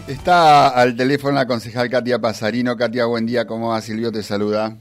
teléfono? 0.00 0.18
Está 0.18 0.68
al 0.68 0.96
teléfono 0.96 1.34
la 1.34 1.46
concejal 1.46 1.90
Katia 1.90 2.18
Pasarino. 2.18 2.76
Katia, 2.76 3.06
buen 3.06 3.26
día, 3.26 3.46
¿cómo 3.46 3.70
va? 3.70 3.80
Silvio 3.80 4.12
te 4.12 4.22
saluda. 4.22 4.76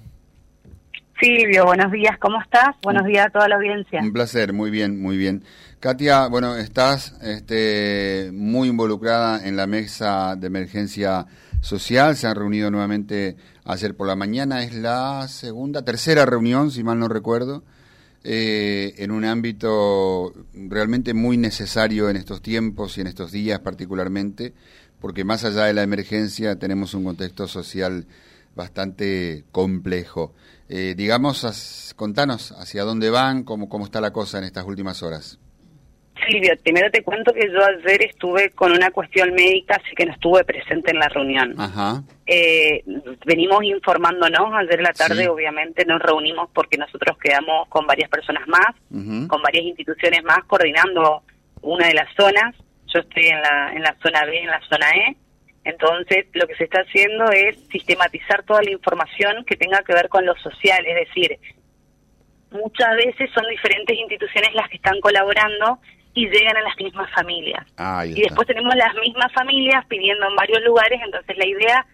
Silvio, 1.19 1.65
buenos 1.65 1.91
días, 1.91 2.15
¿cómo 2.19 2.39
estás? 2.39 2.75
Buenos 2.83 3.05
días 3.05 3.25
a 3.27 3.29
toda 3.31 3.47
la 3.47 3.55
audiencia. 3.55 3.99
Un 4.01 4.13
placer, 4.13 4.53
muy 4.53 4.69
bien, 4.69 5.01
muy 5.01 5.17
bien. 5.17 5.43
Katia, 5.79 6.27
bueno, 6.27 6.55
estás 6.55 7.17
este, 7.23 8.29
muy 8.33 8.69
involucrada 8.69 9.47
en 9.47 9.55
la 9.55 9.65
mesa 9.65 10.35
de 10.35 10.45
emergencia 10.45 11.25
social, 11.61 12.15
se 12.15 12.27
han 12.27 12.35
reunido 12.35 12.69
nuevamente 12.69 13.35
ayer 13.65 13.95
por 13.95 14.05
la 14.05 14.15
mañana, 14.15 14.61
es 14.61 14.75
la 14.75 15.27
segunda, 15.27 15.83
tercera 15.83 16.23
reunión, 16.25 16.69
si 16.69 16.83
mal 16.83 16.99
no 16.99 17.07
recuerdo, 17.07 17.63
eh, 18.23 18.93
en 18.97 19.11
un 19.11 19.25
ámbito 19.25 20.33
realmente 20.53 21.15
muy 21.15 21.37
necesario 21.37 22.09
en 22.09 22.17
estos 22.17 22.41
tiempos 22.41 22.97
y 22.97 23.01
en 23.01 23.07
estos 23.07 23.31
días 23.31 23.59
particularmente, 23.59 24.53
porque 25.01 25.23
más 25.23 25.45
allá 25.45 25.65
de 25.65 25.73
la 25.73 25.83
emergencia 25.83 26.57
tenemos 26.57 26.93
un 26.93 27.03
contexto 27.03 27.47
social 27.47 28.05
bastante 28.55 29.43
complejo. 29.51 30.33
Eh, 30.69 30.95
digamos, 30.97 31.93
contanos 31.95 32.51
hacia 32.51 32.83
dónde 32.83 33.09
van, 33.09 33.43
cómo, 33.43 33.69
cómo 33.69 33.85
está 33.85 34.01
la 34.01 34.11
cosa 34.11 34.39
en 34.39 34.43
estas 34.43 34.65
últimas 34.65 35.01
horas. 35.03 35.39
Silvio, 36.27 36.53
primero 36.63 36.89
te 36.91 37.03
cuento 37.03 37.31
que 37.31 37.47
yo 37.51 37.59
ayer 37.63 38.05
estuve 38.05 38.49
con 38.49 38.71
una 38.71 38.89
cuestión 38.91 39.33
médica, 39.33 39.75
así 39.75 39.95
que 39.95 40.05
no 40.05 40.13
estuve 40.13 40.43
presente 40.43 40.91
en 40.91 40.99
la 40.99 41.07
reunión. 41.09 41.53
Ajá. 41.57 42.03
Eh, 42.25 42.83
venimos 43.25 43.63
informándonos, 43.63 44.53
ayer 44.55 44.79
en 44.79 44.83
la 44.83 44.93
tarde 44.93 45.29
obviamente 45.29 45.85
nos 45.85 46.01
reunimos 46.01 46.49
porque 46.53 46.77
nosotros 46.77 47.17
quedamos 47.19 47.67
con 47.69 47.85
varias 47.85 48.09
personas 48.09 48.47
más, 48.47 48.75
con 49.27 49.41
varias 49.41 49.65
instituciones 49.65 50.23
más, 50.23 50.39
coordinando 50.47 51.21
una 51.61 51.87
de 51.87 51.93
las 51.93 52.07
zonas. 52.15 52.55
Yo 52.97 53.01
estoy 53.01 53.27
en 53.27 53.41
la, 53.41 53.73
en 53.73 53.83
la 53.83 53.95
zona 54.01 54.25
B, 54.25 54.39
en 54.39 54.47
la 54.47 54.61
zona 54.67 54.89
E. 54.89 55.15
Entonces, 55.63 56.25
lo 56.33 56.47
que 56.47 56.55
se 56.55 56.63
está 56.63 56.79
haciendo 56.81 57.25
es 57.31 57.59
sistematizar 57.69 58.41
toda 58.43 58.63
la 58.63 58.71
información 58.71 59.45
que 59.45 59.55
tenga 59.55 59.83
que 59.83 59.93
ver 59.93 60.09
con 60.09 60.25
lo 60.25 60.33
social, 60.37 60.83
es 60.85 61.07
decir, 61.07 61.37
muchas 62.51 62.95
veces 62.95 63.29
son 63.35 63.45
diferentes 63.49 63.95
instituciones 63.95 64.53
las 64.55 64.69
que 64.69 64.77
están 64.77 64.99
colaborando 65.01 65.79
y 66.13 66.27
llegan 66.29 66.57
a 66.57 66.61
las 66.61 66.77
mismas 66.77 67.11
familias. 67.13 67.63
y 68.05 68.21
después 68.21 68.47
tenemos 68.47 68.73
las 68.75 68.95
mismas 68.95 69.31
familias 69.33 69.85
pidiendo 69.85 70.27
en 70.27 70.35
varios 70.35 70.63
lugares, 70.63 70.99
entonces 71.03 71.37
la 71.37 71.45
idea, 71.45 71.85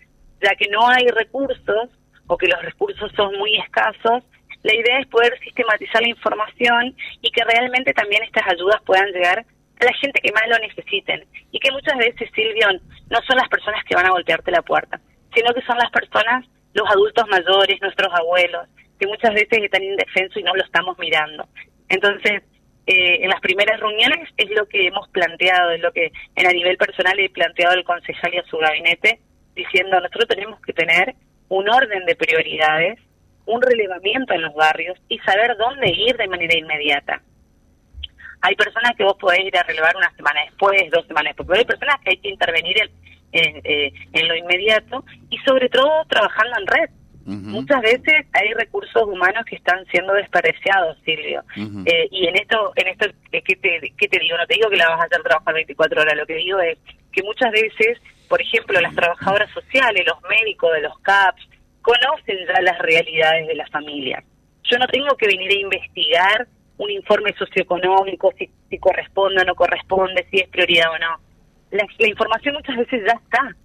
ya 0.41 0.55
que 0.55 0.69
no 0.69 0.87
hay 0.87 1.07
recursos 1.07 1.89
o 2.27 2.37
que 2.37 2.47
los 2.47 2.61
recursos 2.61 3.11
son 3.17 3.35
muy 3.37 3.57
escasos, 3.57 4.23
la 4.61 4.73
idea 4.73 4.99
es 4.99 5.07
poder 5.07 5.37
sistematizar 5.39 6.01
la 6.01 6.09
información 6.09 6.95
y 7.21 7.31
que 7.31 7.43
realmente 7.43 7.91
también 7.93 8.23
estas 8.23 8.47
ayudas 8.47 8.81
puedan 8.85 9.11
llegar 9.11 9.45
la 9.85 9.93
gente 9.93 10.21
que 10.21 10.31
más 10.31 10.47
lo 10.47 10.57
necesiten. 10.59 11.25
Y 11.51 11.59
que 11.59 11.71
muchas 11.71 11.97
veces, 11.97 12.29
Silvio, 12.33 12.67
no 13.09 13.19
son 13.27 13.37
las 13.37 13.49
personas 13.49 13.83
que 13.85 13.95
van 13.95 14.05
a 14.05 14.11
golpearte 14.11 14.51
la 14.51 14.61
puerta, 14.61 14.99
sino 15.33 15.53
que 15.53 15.61
son 15.61 15.77
las 15.77 15.91
personas, 15.91 16.45
los 16.73 16.89
adultos 16.89 17.25
mayores, 17.29 17.81
nuestros 17.81 18.13
abuelos, 18.13 18.67
que 18.99 19.07
muchas 19.07 19.33
veces 19.33 19.63
están 19.63 19.83
indefensos 19.83 20.37
y 20.37 20.43
no 20.43 20.55
lo 20.55 20.63
estamos 20.63 20.97
mirando. 20.99 21.47
Entonces, 21.89 22.43
eh, 22.85 23.23
en 23.23 23.29
las 23.29 23.39
primeras 23.39 23.79
reuniones 23.79 24.29
es 24.37 24.49
lo 24.51 24.65
que 24.67 24.87
hemos 24.87 25.07
planteado, 25.09 25.71
es 25.71 25.81
lo 25.81 25.91
que 25.91 26.11
en 26.35 26.47
a 26.47 26.51
nivel 26.51 26.77
personal 26.77 27.17
he 27.19 27.29
planteado 27.29 27.73
al 27.73 27.83
concejal 27.83 28.33
y 28.33 28.37
a 28.39 28.43
su 28.43 28.57
gabinete, 28.57 29.19
diciendo 29.55 29.99
nosotros 29.99 30.27
tenemos 30.27 30.59
que 30.61 30.73
tener 30.73 31.15
un 31.49 31.69
orden 31.69 32.05
de 32.05 32.15
prioridades, 32.15 32.99
un 33.45 33.61
relevamiento 33.61 34.33
en 34.33 34.41
los 34.41 34.53
barrios 34.53 34.97
y 35.07 35.19
saber 35.19 35.55
dónde 35.57 35.89
ir 35.91 36.17
de 36.17 36.27
manera 36.27 36.57
inmediata. 36.57 37.21
Hay 38.43 38.55
personas 38.55 38.95
que 38.95 39.03
vos 39.03 39.15
podés 39.19 39.39
ir 39.39 39.57
a 39.57 39.63
relevar 39.63 39.95
una 39.97 40.15
semana 40.15 40.41
después, 40.45 40.79
dos 40.91 41.05
semanas 41.07 41.35
después, 41.35 41.47
pero 41.47 41.59
hay 41.59 41.65
personas 41.65 41.95
que 42.03 42.09
hay 42.11 42.17
que 42.17 42.29
intervenir 42.29 42.77
en, 43.31 43.61
eh, 43.63 43.93
en 44.13 44.27
lo 44.27 44.35
inmediato 44.35 45.03
y 45.29 45.37
sobre 45.39 45.67
todo 45.69 46.05
trabajando 46.07 46.59
en 46.59 46.67
red 46.67 46.89
Muchas 47.25 47.81
veces 47.81 48.25
hay 48.33 48.53
recursos 48.53 49.03
humanos 49.03 49.45
que 49.45 49.55
están 49.55 49.85
siendo 49.85 50.13
despreciados, 50.13 50.97
Silvio. 51.05 51.41
Eh, 51.85 52.07
y 52.11 52.27
en 52.27 52.35
esto, 52.35 52.73
en 52.75 52.87
esto 52.87 53.05
¿qué 53.31 53.41
te, 53.41 53.93
¿qué 53.97 54.07
te 54.09 54.19
digo? 54.19 54.37
No 54.37 54.45
te 54.45 54.55
digo 54.55 54.69
que 54.69 54.75
la 54.75 54.89
vas 54.89 55.01
a 55.01 55.03
hacer 55.05 55.21
trabajar 55.23 55.53
24 55.53 56.01
horas, 56.01 56.17
lo 56.17 56.25
que 56.25 56.35
digo 56.35 56.59
es 56.59 56.77
que 57.13 57.23
muchas 57.23 57.51
veces, 57.51 57.99
por 58.27 58.41
ejemplo, 58.41 58.79
las 58.81 58.93
trabajadoras 58.93 59.49
sociales, 59.51 60.05
los 60.05 60.21
médicos 60.29 60.73
de 60.73 60.81
los 60.81 60.99
CAPS, 60.99 61.47
conocen 61.81 62.39
ya 62.45 62.61
las 62.61 62.79
realidades 62.79 63.47
de 63.47 63.55
la 63.55 63.67
familia. 63.67 64.21
Yo 64.69 64.77
no 64.77 64.87
tengo 64.87 65.15
que 65.15 65.27
venir 65.27 65.51
a 65.51 65.61
investigar 65.61 66.47
un 66.77 66.89
informe 66.89 67.33
socioeconómico, 67.37 68.31
si, 68.37 68.49
si 68.69 68.77
corresponde 68.79 69.41
o 69.41 69.45
no 69.45 69.55
corresponde, 69.55 70.25
si 70.31 70.39
es 70.39 70.49
prioridad 70.49 70.91
o 70.91 70.99
no. 70.99 71.33
La, 71.71 72.07
información 72.07 72.55
muchas 72.55 72.77
veces 72.77 73.01
ya 73.05 73.13
está. 73.13 73.55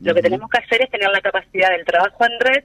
Lo 0.00 0.14
que 0.14 0.22
tenemos 0.22 0.48
que 0.50 0.58
hacer 0.58 0.82
es 0.82 0.90
tener 0.90 1.08
la 1.10 1.20
capacidad 1.20 1.70
del 1.70 1.84
trabajo 1.84 2.24
en 2.24 2.40
red 2.40 2.64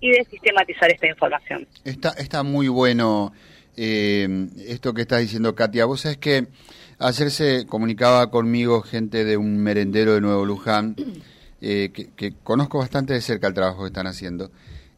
y 0.00 0.10
de 0.10 0.24
sistematizar 0.24 0.90
esta 0.90 1.06
información. 1.06 1.66
Está, 1.84 2.10
está 2.10 2.42
muy 2.42 2.68
bueno 2.68 3.32
eh, 3.76 4.48
esto 4.66 4.92
que 4.92 5.02
está 5.02 5.18
diciendo 5.18 5.54
Katia. 5.54 5.84
Vos 5.84 6.02
sabés 6.02 6.18
que 6.18 6.48
ayer 6.98 7.30
se 7.30 7.66
comunicaba 7.66 8.30
conmigo 8.30 8.82
gente 8.82 9.24
de 9.24 9.36
un 9.36 9.58
merendero 9.58 10.14
de 10.14 10.20
Nuevo 10.20 10.44
Luján, 10.44 10.96
eh, 11.60 11.90
que, 11.92 12.34
conozco 12.42 12.78
bastante 12.78 13.14
de 13.14 13.20
cerca 13.20 13.46
el 13.46 13.54
trabajo 13.54 13.82
que 13.82 13.88
están 13.88 14.06
haciendo, 14.06 14.50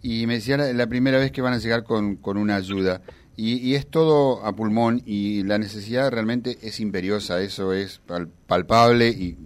y 0.03 0.27
me 0.27 0.35
decía 0.35 0.57
la, 0.57 0.87
primera 0.87 1.19
vez 1.19 1.33
que 1.33 1.43
van 1.43 1.55
a 1.55 1.59
llegar 1.59 1.85
con, 1.85 2.17
con 2.17 2.37
una 2.37 2.57
ayuda. 2.57 3.03
Y, 3.37 3.75
es 3.75 3.87
todo 3.89 4.45
a 4.45 4.55
pulmón 4.55 5.03
y 5.05 5.43
la 5.43 5.59
necesidad 5.59 6.11
realmente 6.11 6.59
es 6.63 6.79
imperiosa, 6.79 7.43
eso 7.43 7.73
es 7.73 8.01
palpable 8.47 9.09
y, 9.09 9.37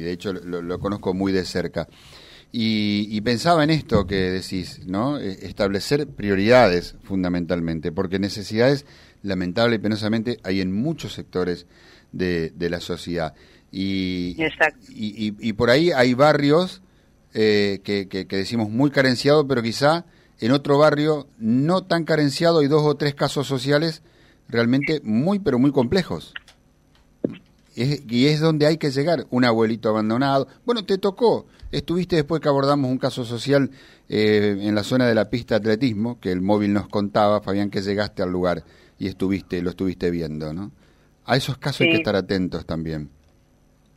de 0.00 0.12
hecho 0.12 0.32
lo 0.32 0.78
conozco 0.80 1.14
muy 1.14 1.30
de 1.32 1.44
cerca. 1.44 1.88
Y, 2.50 3.20
pensaba 3.20 3.62
en 3.62 3.70
esto 3.70 4.06
que 4.06 4.16
decís, 4.16 4.86
¿no? 4.86 5.18
E, 5.18 5.46
establecer 5.46 6.06
prioridades 6.08 6.96
fundamentalmente, 7.02 7.92
porque 7.92 8.18
necesidades, 8.18 8.86
lamentable 9.22 9.76
y 9.76 9.78
penosamente, 9.78 10.38
hay 10.42 10.60
en 10.60 10.72
muchos 10.72 11.12
sectores 11.12 11.66
de, 12.12 12.52
la 12.58 12.80
sociedad. 12.80 13.34
Y, 13.70 14.36
y, 14.88 15.52
por 15.52 15.68
ahí 15.68 15.90
hay 15.90 16.14
barrios 16.14 16.80
eh, 17.34 17.80
que, 17.84 18.08
que, 18.08 18.24
decimos 18.24 18.70
muy 18.70 18.90
carenciados, 18.90 19.44
pero 19.46 19.62
quizá 19.62 20.06
en 20.40 20.52
otro 20.52 20.78
barrio 20.78 21.26
no 21.38 21.84
tan 21.84 22.04
carenciado 22.04 22.60
hay 22.60 22.68
dos 22.68 22.84
o 22.84 22.96
tres 22.96 23.14
casos 23.14 23.46
sociales 23.46 24.02
realmente 24.48 25.00
muy, 25.04 25.38
pero 25.38 25.58
muy 25.58 25.72
complejos. 25.72 26.34
y 27.74 28.26
es 28.26 28.40
donde 28.40 28.66
hay 28.66 28.76
que 28.76 28.90
llegar, 28.90 29.26
un 29.30 29.44
abuelito 29.44 29.88
abandonado. 29.88 30.48
Bueno, 30.64 30.84
te 30.84 30.98
tocó, 30.98 31.46
Estuviste 31.70 32.16
después 32.16 32.40
que 32.40 32.48
abordamos 32.48 32.90
un 32.90 32.96
caso 32.96 33.24
social 33.24 33.70
eh, 34.08 34.56
en 34.60 34.74
la 34.74 34.82
zona 34.82 35.06
de 35.06 35.14
la 35.14 35.28
pista 35.28 35.54
de 35.54 35.58
atletismo, 35.58 36.18
que 36.18 36.32
el 36.32 36.40
móvil 36.40 36.72
nos 36.72 36.88
contaba, 36.88 37.42
Fabián, 37.42 37.70
que 37.70 37.82
llegaste 37.82 38.22
al 38.22 38.30
lugar 38.30 38.64
y 38.98 39.06
estuviste, 39.06 39.60
lo 39.60 39.70
estuviste 39.70 40.10
viendo, 40.10 40.54
¿no? 40.54 40.72
A 41.26 41.36
esos 41.36 41.58
casos 41.58 41.82
hay 41.82 41.90
que 41.90 41.98
estar 41.98 42.16
atentos 42.16 42.64
también. 42.64 43.10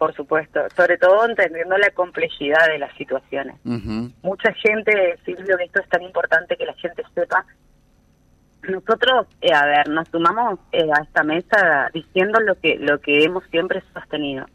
Por 0.01 0.15
supuesto, 0.15 0.61
sobre 0.75 0.97
todo 0.97 1.29
entendiendo 1.29 1.77
la 1.77 1.91
complejidad 1.91 2.65
de 2.69 2.79
las 2.79 2.91
situaciones. 2.97 3.57
Mucha 4.23 4.51
gente, 4.53 5.19
Silvio, 5.23 5.55
que 5.59 5.65
esto 5.65 5.79
es 5.79 5.89
tan 5.89 6.01
importante 6.01 6.57
que 6.57 6.65
la 6.65 6.73
gente 6.73 7.03
sepa. 7.13 7.45
Nosotros, 8.63 9.27
eh, 9.41 9.53
a 9.53 9.63
ver, 9.67 9.89
nos 9.89 10.07
sumamos 10.07 10.57
eh, 10.71 10.89
a 10.91 11.03
esta 11.03 11.21
mesa 11.21 11.91
diciendo 11.93 12.39
lo 12.39 12.55
que 12.55 12.79
lo 12.79 12.99
que 12.99 13.23
hemos 13.23 13.43
siempre 13.51 13.83
sostenido. 13.93 14.47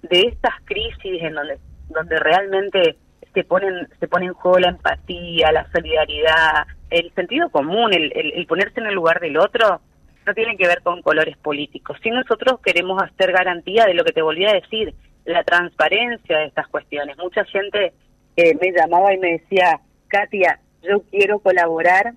De 0.00 0.22
estas 0.22 0.54
crisis 0.64 1.22
en 1.22 1.34
donde 1.34 1.58
donde 1.90 2.18
realmente 2.18 2.96
se 3.34 3.44
ponen 3.44 3.86
se 4.00 4.08
pone 4.08 4.24
en 4.24 4.32
juego 4.32 4.60
la 4.60 4.70
empatía, 4.70 5.52
la 5.52 5.70
solidaridad, 5.72 6.66
el 6.88 7.12
sentido 7.12 7.50
común, 7.50 7.92
el, 7.92 8.12
el, 8.14 8.46
ponerse 8.46 8.80
en 8.80 8.86
el 8.86 8.94
lugar 8.94 9.20
del 9.20 9.36
otro, 9.36 9.82
no 10.26 10.34
tiene 10.34 10.56
que 10.56 10.66
ver 10.66 10.82
con 10.82 11.02
colores 11.02 11.36
políticos. 11.36 11.98
Si 12.02 12.10
nosotros 12.10 12.60
queremos 12.60 13.00
hacer 13.02 13.32
garantía 13.32 13.86
de 13.86 13.94
lo 13.94 14.04
que 14.04 14.12
te 14.12 14.22
volví 14.22 14.44
a 14.44 14.52
decir, 14.52 14.94
la 15.24 15.44
transparencia 15.44 16.38
de 16.38 16.46
estas 16.46 16.68
cuestiones. 16.68 17.16
Mucha 17.18 17.44
gente 17.44 17.92
eh, 18.36 18.56
me 18.60 18.72
llamaba 18.72 19.12
y 19.12 19.18
me 19.18 19.32
decía, 19.32 19.80
Katia, 20.08 20.60
yo 20.82 21.02
quiero 21.10 21.38
colaborar, 21.40 22.14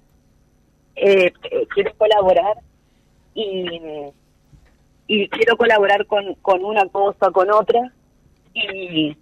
eh, 0.95 1.31
eh, 1.51 1.67
quiero 1.73 1.93
colaborar 1.95 2.57
y, 3.33 4.03
y 5.07 5.27
quiero 5.29 5.57
colaborar 5.57 6.05
con, 6.05 6.35
una 6.63 6.85
cosa, 6.87 7.31
con 7.31 7.51
otra, 7.51 7.91
y, 8.53 9.17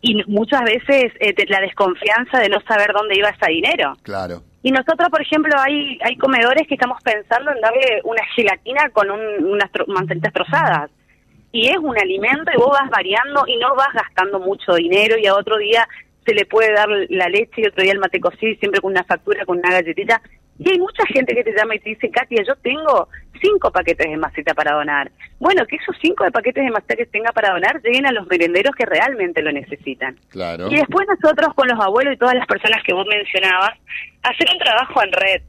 y 0.00 0.24
muchas 0.26 0.62
veces 0.62 1.12
eh, 1.20 1.34
la 1.48 1.60
desconfianza 1.60 2.38
de 2.38 2.48
no 2.48 2.60
saber 2.62 2.92
dónde 2.94 3.16
iba 3.16 3.28
ese 3.28 3.50
dinero. 3.50 3.94
Claro. 4.02 4.42
Y 4.62 4.72
nosotros, 4.72 5.08
por 5.08 5.22
ejemplo, 5.22 5.54
hay 5.58 5.98
hay 6.02 6.16
comedores 6.16 6.66
que 6.66 6.74
estamos 6.74 7.02
pensando 7.02 7.50
en 7.50 7.60
darle 7.60 8.00
una 8.04 8.24
gelatina 8.34 8.90
con 8.90 9.10
unas 9.10 9.70
manzanitas 9.86 10.32
trozadas. 10.32 10.90
Y 11.52 11.68
es 11.68 11.78
un 11.78 11.98
alimento 11.98 12.50
y 12.54 12.58
vos 12.58 12.70
vas 12.70 12.90
variando 12.90 13.44
y 13.46 13.56
no 13.56 13.74
vas 13.74 13.92
gastando 13.92 14.38
mucho 14.38 14.74
dinero 14.74 15.16
y 15.18 15.26
a 15.26 15.34
otro 15.34 15.56
día 15.56 15.88
se 16.24 16.34
le 16.34 16.44
puede 16.44 16.72
dar 16.72 16.88
la 17.08 17.28
leche 17.28 17.62
y 17.62 17.66
otro 17.66 17.82
día 17.82 17.92
el 17.92 17.98
mate 17.98 18.20
cocido 18.20 18.56
siempre 18.60 18.80
con 18.80 18.92
una 18.92 19.04
factura, 19.04 19.44
con 19.44 19.58
una 19.58 19.70
galletita. 19.70 20.20
Y 20.60 20.70
hay 20.70 20.78
mucha 20.78 21.06
gente 21.06 21.34
que 21.34 21.42
te 21.42 21.54
llama 21.56 21.74
y 21.74 21.78
te 21.78 21.88
dice, 21.88 22.10
Katia, 22.10 22.42
yo 22.46 22.54
tengo 22.56 23.08
cinco 23.40 23.72
paquetes 23.72 24.10
de 24.10 24.16
maceta 24.18 24.52
para 24.52 24.74
donar. 24.74 25.10
Bueno, 25.38 25.64
que 25.64 25.76
esos 25.76 25.96
cinco 26.02 26.24
de 26.24 26.30
paquetes 26.30 26.62
de 26.62 26.70
maceta 26.70 26.96
que 26.96 27.06
tenga 27.06 27.32
para 27.32 27.54
donar 27.54 27.80
lleguen 27.82 28.04
a 28.04 28.12
los 28.12 28.26
merenderos 28.26 28.74
que 28.76 28.84
realmente 28.84 29.40
lo 29.40 29.52
necesitan. 29.52 30.18
Claro. 30.28 30.68
Y 30.70 30.76
después 30.76 31.08
nosotros 31.08 31.54
con 31.54 31.66
los 31.66 31.80
abuelos 31.80 32.12
y 32.12 32.18
todas 32.18 32.34
las 32.34 32.46
personas 32.46 32.82
que 32.84 32.92
vos 32.92 33.06
mencionabas, 33.08 33.70
hacer 34.22 34.48
un 34.52 34.58
trabajo 34.58 35.02
en 35.02 35.12
red. 35.12 35.42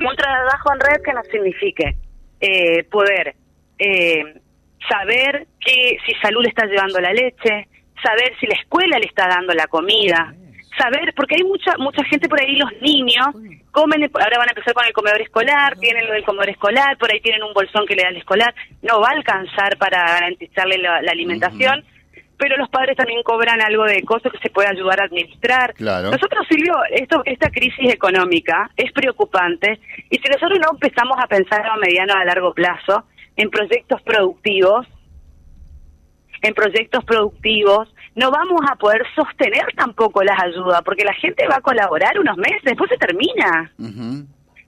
Un 0.00 0.16
trabajo 0.16 0.72
en 0.72 0.80
red 0.80 1.02
que 1.04 1.12
nos 1.12 1.26
signifique 1.26 1.96
eh, 2.40 2.84
poder 2.84 3.34
eh, 3.78 4.40
saber 4.88 5.48
que 5.60 5.98
si 6.06 6.14
salud 6.22 6.42
le 6.42 6.48
está 6.48 6.64
llevando 6.64 6.98
la 6.98 7.12
leche, 7.12 7.68
saber 8.02 8.32
si 8.40 8.46
la 8.46 8.54
escuela 8.54 8.98
le 8.98 9.04
está 9.04 9.28
dando 9.28 9.52
la 9.52 9.66
comida, 9.66 10.34
saber, 10.80 11.12
porque 11.14 11.36
hay 11.36 11.44
mucha 11.44 11.76
mucha 11.78 12.02
gente 12.04 12.28
por 12.28 12.40
ahí, 12.40 12.56
los 12.56 12.72
niños 12.80 13.28
comen, 13.70 14.02
ahora 14.02 14.38
van 14.38 14.48
a 14.48 14.52
empezar 14.52 14.74
con 14.74 14.86
el 14.86 14.92
comedor 14.92 15.20
escolar, 15.20 15.76
tienen 15.78 16.06
lo 16.06 16.12
del 16.12 16.24
comedor 16.24 16.50
escolar, 16.50 16.96
por 16.98 17.12
ahí 17.12 17.20
tienen 17.20 17.42
un 17.42 17.52
bolsón 17.52 17.86
que 17.86 17.94
le 17.94 18.02
da 18.02 18.08
el 18.08 18.16
escolar, 18.16 18.54
no 18.82 19.00
va 19.00 19.08
a 19.08 19.16
alcanzar 19.16 19.76
para 19.78 20.04
garantizarle 20.04 20.78
la, 20.78 20.98
alimentación. 21.10 21.84
Pero 22.36 22.56
los 22.56 22.70
padres 22.70 22.96
también 22.96 23.22
cobran 23.22 23.60
algo 23.60 23.84
de 23.84 24.02
cosas 24.02 24.32
que 24.32 24.38
se 24.38 24.48
puede 24.48 24.68
ayudar 24.68 24.98
a 25.02 25.04
administrar. 25.04 25.74
Nosotros, 25.78 26.46
Silvio, 26.48 26.72
esto, 26.90 27.20
esta 27.26 27.50
crisis 27.50 27.92
económica 27.92 28.70
es 28.78 28.90
preocupante 28.92 29.78
y 30.08 30.16
si 30.16 30.26
nosotros 30.26 30.58
no 30.58 30.70
empezamos 30.72 31.18
a 31.22 31.26
pensar 31.26 31.66
a 31.66 31.76
mediano 31.76 32.14
a 32.14 32.24
largo 32.24 32.54
plazo 32.54 33.04
en 33.36 33.50
proyectos 33.50 34.00
productivos, 34.00 34.86
en 36.40 36.54
proyectos 36.54 37.04
productivos, 37.04 37.94
no 38.14 38.30
vamos 38.30 38.60
a 38.70 38.76
poder 38.76 39.02
sostener 39.14 39.66
tampoco 39.76 40.22
las 40.22 40.40
ayudas, 40.42 40.82
porque 40.84 41.04
la 41.04 41.14
gente 41.14 41.46
va 41.48 41.56
a 41.56 41.60
colaborar 41.60 42.18
unos 42.18 42.36
meses, 42.36 42.62
después 42.64 42.90
se 42.90 42.96
termina. 42.96 43.72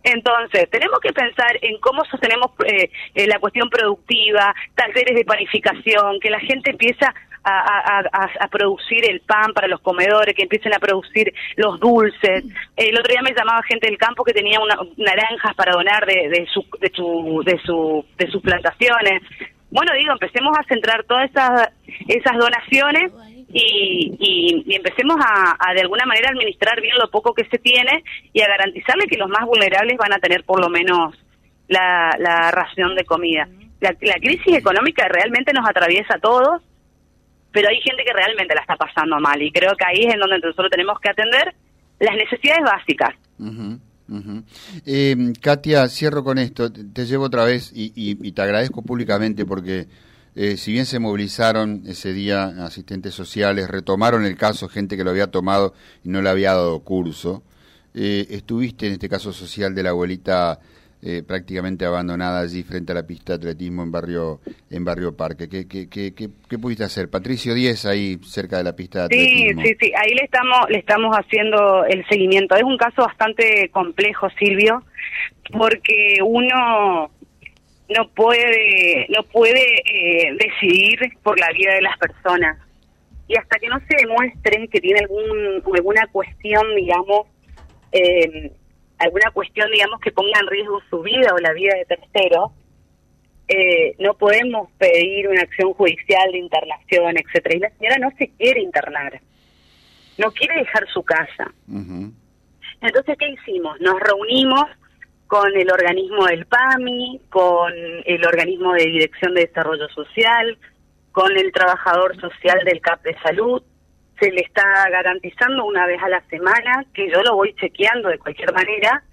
Entonces, 0.04 0.68
tenemos 0.70 0.98
que 1.00 1.12
pensar 1.12 1.58
en 1.60 1.78
cómo 1.78 2.04
sostenemos 2.04 2.50
eh, 2.66 2.90
eh, 3.14 3.26
la 3.26 3.38
cuestión 3.38 3.68
productiva, 3.70 4.54
talleres 4.74 5.14
de 5.14 5.24
panificación, 5.24 6.18
que 6.20 6.30
la 6.30 6.40
gente 6.40 6.70
empieza 6.70 7.14
a, 7.44 8.48
producir 8.50 9.10
el 9.10 9.20
pan 9.20 9.52
para 9.52 9.66
los 9.66 9.80
comedores, 9.80 10.34
que 10.34 10.42
empiecen 10.42 10.74
a 10.74 10.78
producir 10.78 11.32
los 11.56 11.80
dulces. 11.80 12.44
El 12.76 12.98
otro 12.98 13.12
día 13.12 13.22
me 13.22 13.34
llamaba 13.34 13.62
gente 13.64 13.88
del 13.88 13.98
campo 13.98 14.22
que 14.24 14.32
tenía 14.32 14.60
una, 14.60 14.76
naranjas 14.96 15.54
para 15.56 15.72
donar 15.72 16.06
de, 16.06 16.28
de, 16.28 16.46
su, 16.46 16.64
de, 16.80 16.90
su, 16.94 17.42
de, 17.44 17.58
su, 17.64 18.04
de 18.16 18.30
sus 18.30 18.42
plantaciones. 18.42 19.22
Bueno, 19.70 19.92
digo, 19.94 20.12
empecemos 20.12 20.56
a 20.56 20.62
centrar 20.64 21.02
todas 21.04 21.30
esas, 21.30 21.70
esas 22.06 22.36
donaciones 22.36 23.10
y, 23.52 24.16
y, 24.18 24.74
empecemos 24.74 25.16
a, 25.20 25.74
de 25.74 25.80
alguna 25.80 26.06
manera 26.06 26.30
administrar 26.30 26.80
bien 26.80 26.96
lo 26.98 27.10
poco 27.10 27.34
que 27.34 27.44
se 27.46 27.58
tiene 27.58 28.02
y 28.32 28.40
a 28.40 28.48
garantizarle 28.48 29.06
que 29.06 29.18
los 29.18 29.28
más 29.28 29.46
vulnerables 29.46 29.96
van 29.98 30.12
a 30.12 30.18
tener 30.18 30.44
por 30.44 30.60
lo 30.60 30.68
menos 30.68 31.14
la, 31.68 32.16
la 32.18 32.50
ración 32.50 32.94
de 32.96 33.04
comida. 33.04 33.48
La, 33.80 33.94
la 34.00 34.14
crisis 34.14 34.56
económica 34.56 35.06
realmente 35.08 35.52
nos 35.52 35.68
atraviesa 35.68 36.14
a 36.14 36.20
todos, 36.20 36.62
pero 37.50 37.68
hay 37.68 37.80
gente 37.80 38.04
que 38.04 38.12
realmente 38.12 38.54
la 38.54 38.62
está 38.62 38.76
pasando 38.76 39.18
mal 39.20 39.40
y 39.42 39.52
creo 39.52 39.76
que 39.76 39.84
ahí 39.84 40.06
es 40.06 40.14
en 40.14 40.20
donde 40.20 40.38
nosotros 40.38 40.70
tenemos 40.70 40.98
que 41.00 41.10
atender 41.10 41.54
las 42.00 42.16
necesidades 42.16 42.64
básicas. 42.64 43.14
Eh, 44.86 45.16
Katia, 45.40 45.88
cierro 45.88 46.24
con 46.24 46.38
esto, 46.38 46.70
te, 46.72 47.06
llevo 47.06 47.24
otra 47.24 47.44
vez 47.44 47.72
y, 47.74 48.32
te 48.32 48.42
agradezco 48.42 48.82
públicamente 48.82 49.44
porque 49.44 49.86
eh, 50.34 50.56
si 50.56 50.72
bien 50.72 50.86
se 50.86 50.98
movilizaron 50.98 51.82
ese 51.86 52.12
día 52.12 52.44
asistentes 52.64 53.14
sociales, 53.14 53.68
retomaron 53.68 54.24
el 54.24 54.36
caso, 54.36 54.68
gente 54.68 54.96
que 54.96 55.04
lo 55.04 55.10
había 55.10 55.30
tomado 55.30 55.74
y 56.04 56.08
no 56.08 56.22
le 56.22 56.30
había 56.30 56.52
dado 56.52 56.80
curso, 56.80 57.42
eh, 57.94 58.26
estuviste 58.30 58.86
en 58.86 58.94
este 58.94 59.08
caso 59.08 59.32
social 59.32 59.74
de 59.74 59.82
la 59.82 59.90
abuelita 59.90 60.58
eh, 61.04 61.22
prácticamente 61.26 61.84
abandonada 61.84 62.40
allí 62.40 62.62
frente 62.62 62.92
a 62.92 62.94
la 62.94 63.06
pista 63.06 63.32
de 63.32 63.38
atletismo 63.38 63.82
en 63.82 63.90
barrio 63.90 64.40
en 64.70 64.84
barrio 64.84 65.16
Parque. 65.16 65.48
¿Qué, 65.48 65.66
qué, 65.66 65.88
qué, 65.88 66.14
qué, 66.14 66.58
pudiste 66.58 66.84
hacer? 66.84 67.10
Patricio 67.10 67.54
10 67.54 67.86
ahí 67.86 68.18
cerca 68.22 68.58
de 68.58 68.64
la 68.64 68.76
pista 68.76 69.00
de 69.00 69.04
atletismo. 69.06 69.62
Sí, 69.62 69.68
sí, 69.68 69.76
sí, 69.80 69.92
ahí 69.96 70.14
le 70.14 70.24
estamos, 70.24 70.70
le 70.70 70.78
estamos 70.78 71.14
haciendo 71.16 71.84
el 71.86 72.06
seguimiento. 72.06 72.54
Es 72.54 72.62
un 72.62 72.78
caso 72.78 73.02
bastante 73.02 73.68
complejo, 73.72 74.28
Silvio, 74.38 74.84
porque 75.50 76.18
uno 76.24 77.10
no 77.92 78.08
puede 78.08 79.06
no 79.08 79.22
puede 79.24 79.64
eh, 79.84 80.36
decidir 80.38 80.98
por 81.22 81.38
la 81.38 81.50
vida 81.52 81.74
de 81.74 81.82
las 81.82 81.96
personas 81.98 82.58
y 83.28 83.36
hasta 83.36 83.58
que 83.58 83.68
no 83.68 83.78
se 83.80 83.96
demuestre 83.96 84.68
que 84.68 84.80
tiene 84.80 85.00
algún 85.00 85.62
alguna 85.74 86.06
cuestión 86.08 86.74
digamos 86.76 87.26
eh, 87.92 88.52
alguna 89.02 89.30
cuestión, 89.32 89.70
digamos, 89.70 90.00
que 90.00 90.12
ponga 90.12 90.38
en 90.40 90.46
riesgo 90.46 90.80
su 90.88 91.02
vida 91.02 91.34
o 91.34 91.38
la 91.38 91.52
vida 91.52 91.74
de 91.74 91.84
tercero, 91.84 92.52
eh, 93.48 93.96
no 93.98 94.14
podemos 94.14 94.70
pedir 94.78 95.28
una 95.28 95.42
acción 95.42 95.72
judicial 95.74 96.30
de 96.30 96.38
internación, 96.38 97.16
etcétera. 97.16 97.56
Y 97.56 97.60
la 97.60 97.70
señora 97.70 97.98
no 97.98 98.10
se 98.16 98.28
quiere 98.28 98.60
internar, 98.60 99.20
no 100.18 100.30
quiere 100.30 100.54
dejar 100.56 100.88
su 100.88 101.02
casa. 101.02 101.52
Entonces, 102.80 103.16
¿qué 103.18 103.28
hicimos? 103.28 103.80
Nos 103.80 104.00
reunimos 104.00 104.66
con 105.32 105.56
el 105.56 105.72
organismo 105.72 106.26
del 106.26 106.44
PAMI, 106.44 107.22
con 107.30 107.72
el 108.04 108.26
organismo 108.26 108.74
de 108.74 108.84
Dirección 108.84 109.32
de 109.32 109.46
Desarrollo 109.46 109.88
Social, 109.88 110.58
con 111.10 111.34
el 111.34 111.50
trabajador 111.52 112.20
social 112.20 112.60
del 112.66 112.82
CAP 112.82 113.02
de 113.02 113.18
Salud, 113.20 113.62
se 114.20 114.30
le 114.30 114.42
está 114.42 114.62
garantizando 114.90 115.64
una 115.64 115.86
vez 115.86 116.02
a 116.02 116.10
la 116.10 116.20
semana, 116.28 116.84
que 116.92 117.10
yo 117.10 117.22
lo 117.22 117.34
voy 117.34 117.54
chequeando 117.54 118.10
de 118.10 118.18
cualquier 118.18 118.52
manera, 118.52 119.04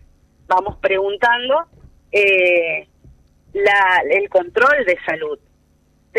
vamos 0.49 0.75
preguntando 0.81 1.67
eh, 2.11 2.85
la, 3.53 4.01
el 4.11 4.27
control 4.27 4.83
de 4.85 4.97
salud. 5.05 5.39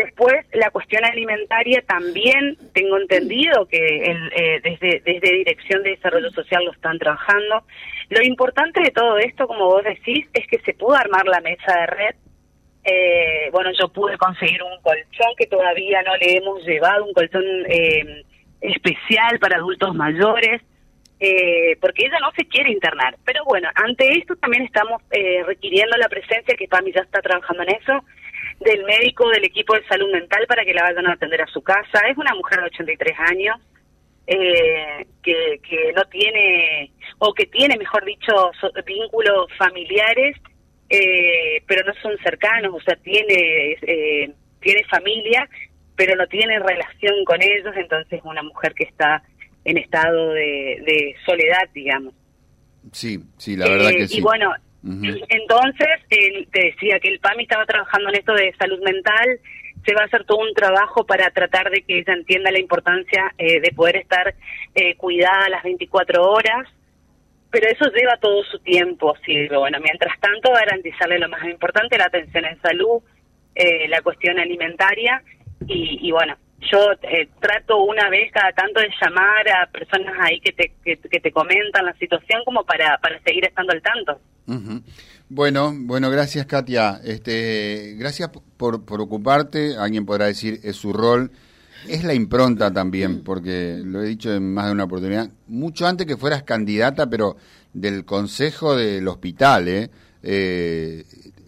Después, 0.03 0.45
la 0.53 0.71
cuestión 0.71 1.05
alimentaria 1.05 1.83
también 1.85 2.57
tengo 2.73 2.97
entendido 2.97 3.67
que 3.67 3.77
el, 3.77 4.31
eh, 4.35 4.59
desde, 4.63 4.99
desde 5.01 5.37
Dirección 5.37 5.83
de 5.83 5.91
Desarrollo 5.91 6.31
Social 6.31 6.65
lo 6.65 6.71
están 6.71 6.97
trabajando. 6.97 7.63
Lo 8.09 8.23
importante 8.23 8.81
de 8.81 8.89
todo 8.89 9.19
esto, 9.19 9.47
como 9.47 9.65
vos 9.65 9.83
decís, 9.83 10.25
es 10.33 10.47
que 10.47 10.59
se 10.61 10.73
pudo 10.73 10.95
armar 10.95 11.27
la 11.27 11.39
mesa 11.41 11.81
de 11.81 11.85
red. 11.85 12.15
Eh, 12.83 13.49
bueno, 13.51 13.69
yo 13.79 13.89
pude 13.89 14.17
conseguir 14.17 14.63
un 14.63 14.81
colchón 14.81 15.35
que 15.37 15.45
todavía 15.45 16.01
no 16.01 16.17
le 16.17 16.37
hemos 16.37 16.65
llevado, 16.65 17.05
un 17.05 17.13
colchón 17.13 17.43
eh, 17.69 18.23
especial 18.59 19.37
para 19.39 19.57
adultos 19.57 19.93
mayores, 19.93 20.63
eh, 21.19 21.77
porque 21.79 22.07
ella 22.07 22.17
no 22.21 22.31
se 22.35 22.45
quiere 22.45 22.71
internar. 22.71 23.17
Pero 23.23 23.43
bueno, 23.45 23.69
ante 23.75 24.17
esto 24.17 24.35
también 24.37 24.63
estamos 24.63 24.99
eh, 25.11 25.43
requiriendo 25.45 25.95
la 25.97 26.09
presencia, 26.09 26.55
que 26.57 26.67
PAMI 26.67 26.91
ya 26.91 27.01
está 27.01 27.21
trabajando 27.21 27.61
en 27.61 27.75
eso, 27.75 28.03
del 28.61 28.83
médico 28.85 29.29
del 29.29 29.45
equipo 29.45 29.75
de 29.75 29.85
salud 29.87 30.11
mental 30.11 30.45
para 30.47 30.63
que 30.63 30.73
la 30.73 30.83
vayan 30.83 31.07
a 31.07 31.13
atender 31.13 31.41
a 31.41 31.47
su 31.47 31.61
casa. 31.61 31.99
Es 32.09 32.17
una 32.17 32.33
mujer 32.35 32.59
de 32.59 32.65
83 32.67 33.19
años 33.19 33.57
eh, 34.27 35.05
que, 35.23 35.59
que 35.67 35.93
no 35.93 36.03
tiene, 36.05 36.91
o 37.19 37.33
que 37.33 37.45
tiene, 37.47 37.77
mejor 37.77 38.05
dicho, 38.05 38.51
vínculos 38.85 39.47
familiares, 39.57 40.37
eh, 40.89 41.63
pero 41.67 41.85
no 41.85 41.93
son 42.01 42.17
cercanos, 42.23 42.73
o 42.73 42.81
sea, 42.81 42.95
tiene, 42.97 43.77
eh, 43.81 44.31
tiene 44.59 44.83
familia 44.85 45.47
pero 46.01 46.15
no 46.15 46.25
tiene 46.25 46.57
relación 46.57 47.13
con 47.25 47.39
ellos, 47.43 47.75
entonces 47.77 48.13
es 48.13 48.25
una 48.25 48.41
mujer 48.41 48.73
que 48.73 48.85
está 48.85 49.21
en 49.63 49.77
estado 49.77 50.31
de, 50.31 51.15
soledad, 51.23 51.69
digamos. 51.75 52.15
Sí, 52.91 53.19
sí, 53.37 53.55
la 53.55 53.69
verdad 53.69 53.91
que 53.91 54.03
eh, 54.03 54.07
sí. 54.07 54.17
Y 54.17 54.21
bueno, 54.21 54.51
entonces 54.83 55.87
te 56.09 56.47
decía 56.51 56.99
que 56.99 57.09
el 57.09 57.19
PAMI 57.19 57.43
estaba 57.43 57.65
trabajando 57.65 58.09
en 58.09 58.15
esto 58.15 58.33
de 58.33 58.53
salud 58.57 58.81
mental, 58.83 59.39
se 59.85 59.93
va 59.93 60.01
a 60.01 60.05
hacer 60.05 60.23
todo 60.25 60.39
un 60.39 60.53
trabajo 60.53 61.05
para 61.05 61.29
tratar 61.31 61.69
de 61.69 61.81
que 61.81 61.99
ella 61.99 62.13
entienda 62.13 62.51
la 62.51 62.59
importancia 62.59 63.33
eh, 63.37 63.59
de 63.59 63.71
poder 63.71 63.97
estar 63.97 64.33
eh, 64.75 64.95
cuidada 64.95 65.49
las 65.49 65.63
24 65.63 66.23
horas, 66.23 66.67
pero 67.49 67.67
eso 67.67 67.85
lleva 67.91 68.17
todo 68.17 68.43
su 68.43 68.59
tiempo, 68.59 69.15
sí. 69.25 69.47
Bueno, 69.49 69.79
mientras 69.81 70.19
tanto, 70.19 70.51
garantizarle 70.51 71.19
lo 71.19 71.29
más 71.29 71.43
importante, 71.45 71.97
la 71.97 72.05
atención 72.05 72.45
en 72.45 72.61
salud, 72.61 73.01
la 73.89 74.01
cuestión 74.01 74.39
alimentaria 74.39 75.21
y, 75.67 76.11
bueno, 76.11 76.35
yo 76.71 76.91
eh, 77.01 77.29
trato 77.39 77.83
una 77.83 78.09
vez 78.09 78.31
cada 78.31 78.51
tanto 78.51 78.79
de 78.79 78.89
llamar 79.01 79.49
a 79.49 79.69
personas 79.71 80.13
ahí 80.19 80.39
que 80.39 80.51
te, 80.51 80.73
que, 80.83 81.19
te 81.19 81.31
comentan 81.31 81.85
la 81.85 81.93
situación 81.93 82.41
como 82.45 82.63
para, 82.63 82.97
para 82.99 83.21
seguir 83.23 83.45
estando 83.45 83.73
al 83.73 83.81
tanto. 83.81 84.19
Bueno, 85.29 85.73
bueno, 85.73 86.09
gracias 86.09 86.45
Katia. 86.45 86.99
Este, 87.03 87.95
gracias 87.97 88.29
por, 88.57 88.85
por 88.85 89.01
ocuparte. 89.01 89.77
Alguien 89.77 90.05
podrá 90.05 90.25
decir 90.25 90.59
es 90.63 90.75
su 90.75 90.93
rol. 90.93 91.31
Es 91.87 92.03
la 92.03 92.13
impronta 92.13 92.71
también, 92.71 93.23
porque 93.23 93.81
lo 93.83 94.03
he 94.03 94.07
dicho 94.07 94.31
en 94.31 94.53
más 94.53 94.67
de 94.67 94.73
una 94.73 94.83
oportunidad. 94.83 95.31
Mucho 95.47 95.87
antes 95.87 96.05
que 96.05 96.15
fueras 96.15 96.43
candidata, 96.43 97.09
pero 97.09 97.37
del 97.73 98.05
consejo 98.05 98.75
del 98.75 99.07
hospital, 99.07 99.67
¿eh? 99.67 99.89
Eh, 100.21 101.03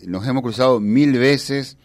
nos 0.08 0.28
hemos 0.28 0.42
cruzado 0.42 0.80
mil 0.80 1.20
veces 1.20 1.78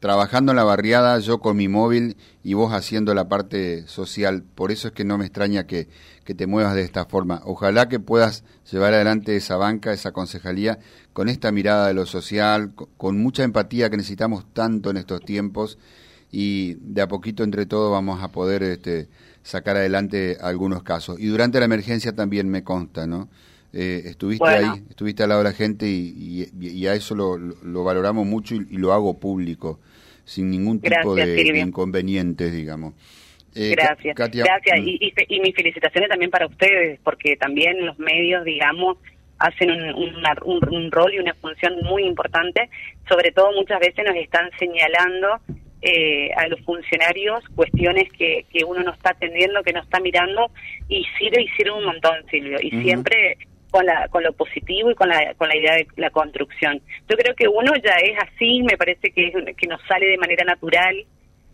trabajando 0.00 0.52
en 0.52 0.56
la 0.56 0.64
barriada, 0.64 1.18
yo 1.18 1.40
con 1.40 1.56
mi 1.56 1.68
móvil 1.68 2.16
y 2.42 2.54
vos 2.54 2.72
haciendo 2.72 3.14
la 3.14 3.28
parte 3.28 3.86
social. 3.86 4.42
Por 4.42 4.70
eso 4.70 4.88
es 4.88 4.94
que 4.94 5.04
no 5.04 5.18
me 5.18 5.24
extraña 5.26 5.66
que, 5.66 5.88
que 6.24 6.34
te 6.34 6.46
muevas 6.46 6.74
de 6.74 6.82
esta 6.82 7.06
forma. 7.06 7.40
Ojalá 7.44 7.88
que 7.88 8.00
puedas 8.00 8.44
llevar 8.70 8.94
adelante 8.94 9.36
esa 9.36 9.56
banca, 9.56 9.92
esa 9.92 10.12
concejalía, 10.12 10.78
con 11.12 11.28
esta 11.28 11.52
mirada 11.52 11.88
de 11.88 11.94
lo 11.94 12.06
social, 12.06 12.72
con 12.96 13.18
mucha 13.18 13.42
empatía 13.42 13.90
que 13.90 13.96
necesitamos 13.96 14.44
tanto 14.52 14.90
en 14.90 14.98
estos 14.98 15.20
tiempos 15.22 15.78
y 16.30 16.74
de 16.80 17.02
a 17.02 17.08
poquito 17.08 17.44
entre 17.44 17.66
todos 17.66 17.90
vamos 17.90 18.22
a 18.22 18.28
poder 18.28 18.62
este, 18.62 19.08
sacar 19.42 19.76
adelante 19.76 20.36
algunos 20.40 20.82
casos. 20.82 21.18
Y 21.18 21.26
durante 21.26 21.58
la 21.58 21.64
emergencia 21.64 22.14
también 22.14 22.48
me 22.48 22.64
consta, 22.64 23.06
¿no? 23.06 23.28
Eh, 23.78 24.04
estuviste 24.06 24.48
ahí, 24.48 24.82
estuviste 24.88 25.22
al 25.22 25.28
lado 25.28 25.42
de 25.42 25.50
la 25.50 25.54
gente 25.54 25.84
y, 25.86 26.48
y, 26.58 26.86
a 26.86 26.94
eso 26.94 27.14
lo, 27.14 27.36
lo, 27.36 27.84
valoramos 27.84 28.24
mucho 28.24 28.54
y, 28.54 28.78
lo 28.78 28.94
hago 28.94 29.20
público, 29.20 29.80
sin 30.24 30.50
ningún 30.50 30.80
tipo 30.80 31.14
de, 31.14 31.58
inconvenientes, 31.58 32.54
digamos. 32.54 32.94
Eh, 33.54 33.74
Gracias. 33.76 34.14
Gracias. 34.16 34.80
Mm. 34.80 34.88
Y, 34.88 35.12
y, 35.28 35.40
mis 35.40 35.54
felicitaciones 35.54 36.08
también 36.08 36.30
para 36.30 36.46
ustedes, 36.46 36.98
porque 37.04 37.36
también 37.36 37.84
los 37.84 37.98
medios, 37.98 38.46
digamos, 38.46 38.96
hacen 39.38 39.70
un, 39.70 40.24
un, 40.46 40.90
rol 40.90 41.12
y 41.12 41.18
una 41.18 41.34
función 41.34 41.74
muy 41.82 42.04
importante. 42.04 42.70
Sobre 43.06 43.30
todo 43.30 43.52
muchas 43.52 43.78
veces 43.78 44.06
nos 44.06 44.16
están 44.16 44.48
señalando 44.58 45.38
eh, 45.82 46.30
a 46.34 46.48
los 46.48 46.62
funcionarios 46.62 47.44
cuestiones 47.54 48.10
que, 48.16 48.46
que 48.50 48.64
uno 48.64 48.82
no 48.82 48.94
está 48.94 49.10
atendiendo, 49.10 49.62
que 49.62 49.74
no 49.74 49.82
está 49.82 50.00
mirando, 50.00 50.50
y 50.88 51.04
sirve 51.18 51.42
y 51.42 51.48
sirve 51.58 51.72
un 51.72 51.84
montón, 51.84 52.24
Silvio. 52.30 52.56
Y 52.62 52.70
siempre 52.82 53.36
con, 53.76 53.84
la, 53.84 54.08
con 54.08 54.22
lo 54.22 54.32
positivo 54.32 54.90
y 54.90 54.94
con 54.94 55.08
la, 55.08 55.34
con 55.34 55.48
la 55.48 55.56
idea 55.56 55.74
de 55.74 55.86
la 55.96 56.08
construcción. 56.08 56.80
Yo 57.08 57.16
creo 57.16 57.34
que 57.34 57.46
uno 57.46 57.72
ya 57.84 57.94
es 58.02 58.16
así, 58.22 58.62
me 58.62 58.76
parece 58.78 59.10
que, 59.10 59.30
que 59.54 59.66
nos 59.66 59.80
sale 59.86 60.06
de 60.06 60.16
manera 60.16 60.44
natural 60.44 60.96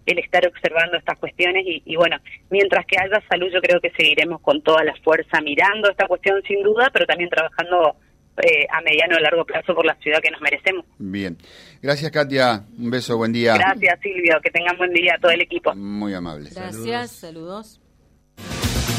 el 0.06 0.18
estar 0.18 0.46
observando 0.46 0.96
estas 0.98 1.18
cuestiones 1.18 1.64
y, 1.66 1.82
y, 1.84 1.96
bueno, 1.96 2.16
mientras 2.50 2.86
que 2.86 2.96
haya 2.96 3.20
salud 3.28 3.48
yo 3.52 3.60
creo 3.60 3.80
que 3.80 3.90
seguiremos 3.90 4.40
con 4.40 4.62
toda 4.62 4.84
la 4.84 4.94
fuerza 5.02 5.40
mirando 5.40 5.90
esta 5.90 6.06
cuestión 6.06 6.40
sin 6.46 6.62
duda, 6.62 6.90
pero 6.92 7.06
también 7.06 7.28
trabajando 7.28 7.96
eh, 8.36 8.66
a 8.70 8.80
mediano 8.82 9.16
o 9.16 9.20
largo 9.20 9.44
plazo 9.44 9.74
por 9.74 9.84
la 9.84 9.96
ciudad 9.96 10.20
que 10.22 10.30
nos 10.30 10.40
merecemos. 10.40 10.86
Bien. 10.98 11.36
Gracias, 11.82 12.10
Katia. 12.12 12.64
Un 12.78 12.90
beso, 12.90 13.16
buen 13.16 13.32
día. 13.32 13.54
Gracias, 13.54 13.98
Silvio. 14.00 14.40
Que 14.42 14.50
tengan 14.50 14.76
buen 14.78 14.92
día 14.92 15.14
a 15.16 15.20
todo 15.20 15.32
el 15.32 15.40
equipo. 15.40 15.74
Muy 15.74 16.14
amable. 16.14 16.50
Gracias, 16.54 17.10
saludos. 17.10 17.81